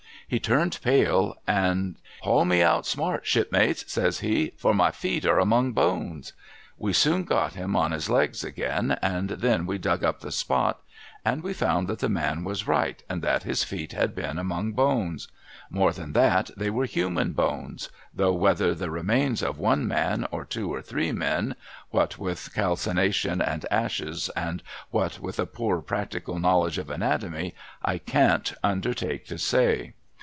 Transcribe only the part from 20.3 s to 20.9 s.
or of two or